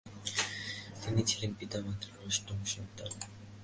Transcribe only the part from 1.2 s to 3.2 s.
ছিলেন পিতা-মাতার অষ্টম সন্তান।